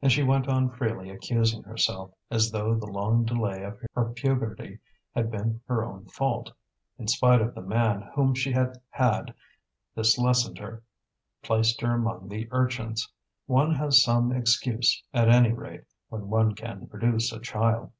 And 0.00 0.10
she 0.10 0.24
went 0.24 0.48
on 0.48 0.70
freely 0.70 1.08
accusing 1.08 1.62
herself, 1.62 2.10
as 2.32 2.50
though 2.50 2.74
the 2.74 2.88
long 2.88 3.24
delay 3.24 3.62
of 3.62 3.78
her 3.94 4.06
puberty 4.06 4.80
had 5.14 5.30
been 5.30 5.60
her 5.68 5.84
own 5.84 6.06
fault. 6.06 6.50
In 6.98 7.06
spite 7.06 7.40
of 7.40 7.54
the 7.54 7.60
man 7.62 8.10
whom 8.16 8.34
she 8.34 8.50
had 8.50 8.80
had, 8.90 9.32
this 9.94 10.18
lessened 10.18 10.58
her, 10.58 10.82
placed 11.44 11.80
her 11.80 11.94
among 11.94 12.28
the 12.28 12.48
urchins. 12.50 13.08
One 13.46 13.72
has 13.76 14.02
some 14.02 14.32
excuse, 14.32 15.00
at 15.14 15.28
any 15.28 15.52
rate, 15.52 15.84
when 16.08 16.26
one 16.28 16.56
can 16.56 16.88
produce 16.88 17.30
a 17.32 17.38
child. 17.38 17.92